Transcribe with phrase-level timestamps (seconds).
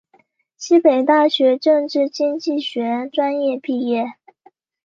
[0.57, 4.13] 西北大学政治经济学专业毕业。